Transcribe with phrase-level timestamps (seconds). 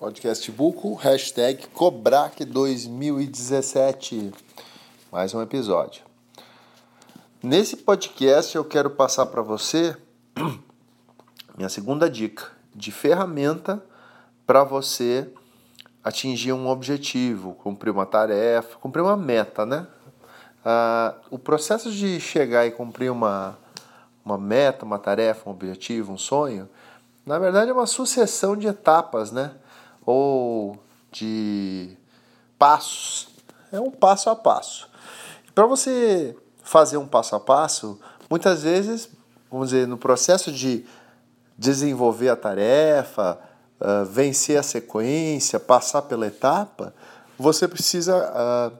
[0.00, 4.32] Podcast Buco, hashtag Cobrac 2017.
[5.12, 6.02] Mais um episódio.
[7.42, 9.94] Nesse podcast eu quero passar para você
[11.54, 13.84] minha segunda dica de ferramenta
[14.46, 15.30] para você
[16.02, 19.86] atingir um objetivo, cumprir uma tarefa, cumprir uma meta, né?
[20.64, 23.58] Ah, o processo de chegar e cumprir uma,
[24.24, 26.70] uma meta, uma tarefa, um objetivo, um sonho,
[27.26, 29.52] na verdade é uma sucessão de etapas, né?
[30.04, 30.78] Ou
[31.12, 31.96] de
[32.58, 33.28] passos.
[33.72, 34.88] É um passo a passo.
[35.54, 39.08] Para você fazer um passo a passo, muitas vezes,
[39.50, 40.84] vamos dizer, no processo de
[41.58, 43.38] desenvolver a tarefa,
[43.80, 46.94] uh, vencer a sequência, passar pela etapa,
[47.38, 48.76] você precisa uh,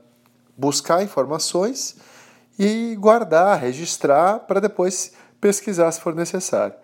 [0.57, 1.97] buscar informações
[2.59, 6.75] e guardar, registrar para depois pesquisar se for necessário.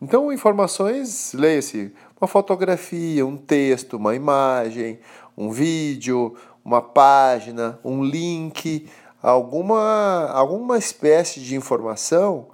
[0.00, 4.98] Então, informações, leia-se uma fotografia, um texto, uma imagem,
[5.36, 8.88] um vídeo, uma página, um link,
[9.22, 12.48] alguma, alguma espécie de informação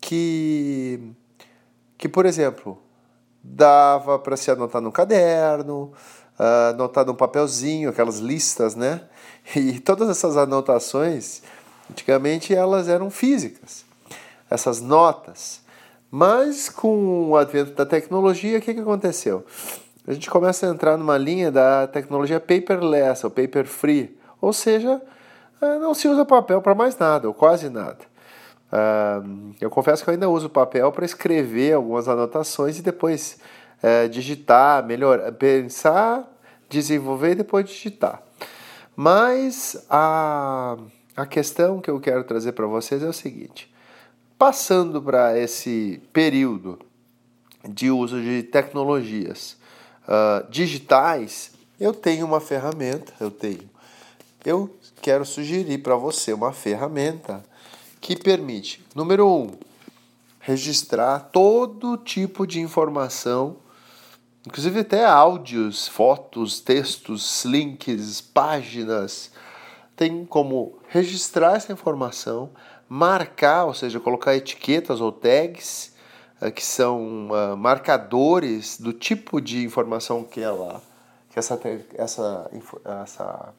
[0.00, 1.14] que
[2.00, 2.78] que, por exemplo,
[3.44, 5.92] dava para se anotar no caderno,
[6.38, 9.02] uh, anotar num papelzinho, aquelas listas, né?
[9.54, 11.42] E todas essas anotações,
[11.90, 13.84] antigamente elas eram físicas,
[14.50, 15.60] essas notas.
[16.10, 19.44] Mas com o advento da tecnologia, o que, que aconteceu?
[20.06, 25.00] A gente começa a entrar numa linha da tecnologia paperless, ou paper free, ou seja,
[25.60, 27.98] ah, não se usa papel para mais nada, ou quase nada.
[28.72, 33.38] Uh, eu confesso que eu ainda uso papel para escrever algumas anotações e depois
[33.82, 36.24] uh, digitar, melhor, pensar,
[36.68, 38.22] desenvolver e depois digitar.
[38.94, 40.76] Mas a,
[41.16, 43.72] a questão que eu quero trazer para vocês é o seguinte:
[44.40, 46.78] passando para esse período
[47.62, 49.58] de uso de tecnologias
[50.08, 53.68] uh, digitais, eu tenho uma ferramenta, eu tenho.
[54.42, 57.44] Eu quero sugerir para você uma ferramenta
[58.00, 59.50] que permite, número um,
[60.38, 63.58] registrar todo tipo de informação,
[64.46, 69.32] inclusive até áudios, fotos, textos, links, páginas.
[69.94, 72.48] Tem como registrar essa informação,
[72.92, 75.92] marcar, ou seja, colocar etiquetas ou tags,
[76.40, 80.82] eh, que são uh, marcadores do tipo de informação que ela
[81.28, 81.60] que essa,
[81.94, 82.50] essa,
[83.04, 83.54] essa,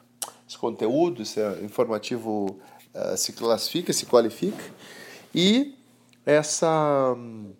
[0.46, 2.58] esse conteúdo, esse informativo
[2.94, 4.62] uh, se classifica, se qualifica.
[5.34, 5.74] E
[6.26, 7.54] essa hum,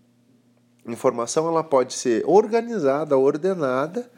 [0.86, 4.10] informação ela pode ser organizada, ordenada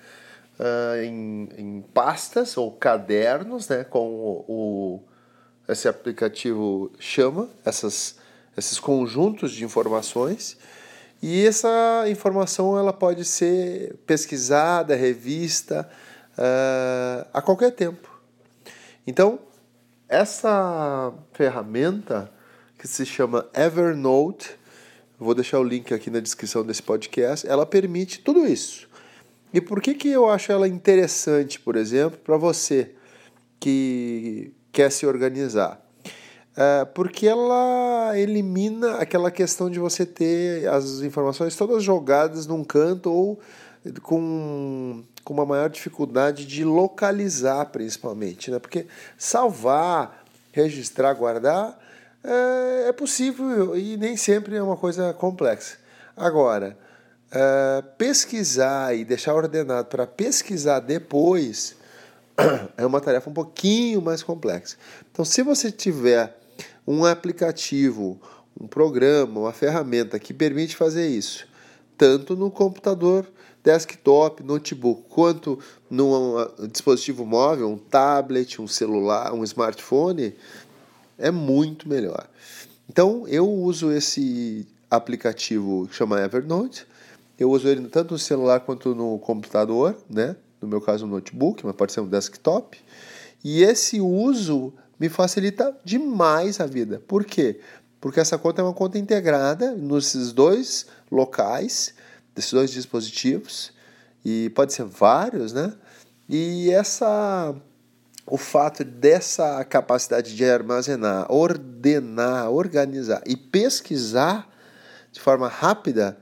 [1.05, 5.03] em, em, pastas ou cadernos, né, com o, o,
[5.69, 8.17] esse aplicativo chama essas,
[8.57, 10.57] esses conjuntos de informações
[11.23, 15.89] e essa informação ela pode ser pesquisada, revista
[16.33, 18.09] uh, a qualquer tempo.
[19.07, 19.39] Então
[20.09, 22.31] essa ferramenta
[22.79, 24.57] que se chama Evernote,
[25.19, 28.89] vou deixar o link aqui na descrição desse podcast, ela permite tudo isso.
[29.53, 32.95] E por que, que eu acho ela interessante, por exemplo, para você
[33.59, 35.81] que quer se organizar?
[36.57, 43.11] É porque ela elimina aquela questão de você ter as informações todas jogadas num canto
[43.11, 43.41] ou
[44.03, 48.59] com com uma maior dificuldade de localizar, principalmente, né?
[48.59, 48.87] porque
[49.17, 51.79] salvar, registrar, guardar
[52.23, 55.79] é, é possível e nem sempre é uma coisa complexa.
[56.15, 56.77] Agora,
[57.33, 61.75] é, pesquisar e deixar ordenado para pesquisar depois
[62.77, 64.77] é uma tarefa um pouquinho mais complexa.
[65.11, 66.37] Então, se você tiver
[66.87, 68.21] um aplicativo,
[68.61, 71.47] um programa, uma ferramenta que permite fazer isso,
[71.97, 73.27] tanto no computador
[73.65, 75.59] desktop, notebook, quanto
[75.89, 80.35] num uh, dispositivo móvel, um tablet, um celular, um smartphone,
[81.19, 82.29] é muito melhor.
[82.89, 86.87] Então eu uso esse aplicativo que chama Evernote.
[87.39, 90.37] Eu uso ele tanto no celular quanto no computador, né?
[90.65, 92.79] No meu caso, um notebook, mas pode ser um desktop.
[93.45, 97.03] E esse uso me facilita demais a vida.
[97.07, 97.61] Por quê?
[98.01, 101.95] Porque essa conta é uma conta integrada nesses dois locais
[102.35, 103.73] desses dois dispositivos
[104.25, 105.73] e pode ser vários, né?
[106.29, 107.55] E essa
[108.27, 114.49] o fato dessa capacidade de armazenar, ordenar, organizar e pesquisar
[115.13, 116.19] de forma rápida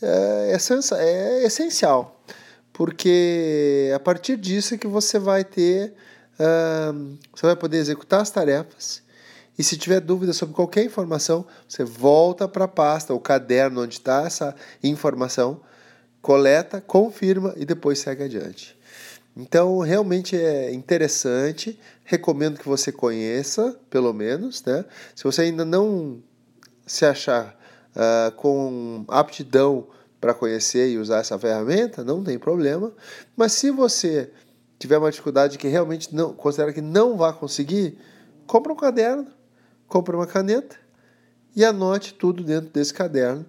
[0.00, 2.13] é, é essencial,
[2.74, 5.94] porque a partir disso é que você vai ter,
[6.34, 9.02] uh, você vai poder executar as tarefas
[9.58, 13.94] e se tiver dúvida sobre qualquer informação, você volta para a pasta, o caderno onde
[13.94, 15.60] está essa informação
[16.20, 18.76] coleta, confirma e depois segue adiante.
[19.36, 24.84] Então, realmente é interessante, recomendo que você conheça, pelo menos, né?
[25.14, 26.22] Se você ainda não
[26.86, 27.56] se achar
[27.94, 29.88] uh, com aptidão
[30.24, 32.90] para conhecer e usar essa ferramenta, não tem problema.
[33.36, 34.30] Mas se você
[34.78, 37.98] tiver uma dificuldade que realmente não considera que não vai conseguir,
[38.46, 39.26] compra um caderno,
[39.86, 40.76] compra uma caneta
[41.54, 43.44] e anote tudo dentro desse caderno,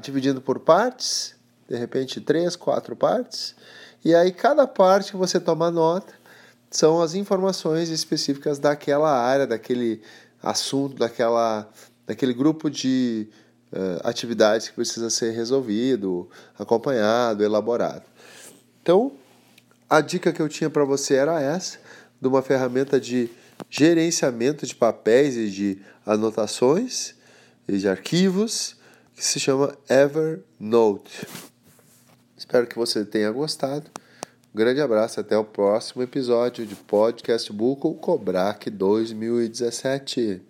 [0.00, 1.34] dividindo por partes,
[1.68, 3.54] de repente três, quatro partes
[4.02, 6.14] e aí cada parte que você toma nota
[6.70, 10.00] são as informações específicas daquela área, daquele
[10.42, 11.68] assunto, daquela,
[12.06, 13.28] daquele grupo de
[14.04, 16.28] atividades que precisa ser resolvido,
[16.58, 18.04] acompanhado, elaborado.
[18.82, 19.12] Então,
[19.88, 21.78] a dica que eu tinha para você era essa,
[22.20, 23.30] de uma ferramenta de
[23.68, 27.14] gerenciamento de papéis e de anotações
[27.66, 28.76] e de arquivos
[29.14, 31.26] que se chama Evernote.
[32.36, 33.90] Espero que você tenha gostado.
[34.54, 40.42] Um grande abraço, até o próximo episódio de Podcast Buco Cobrac 2017.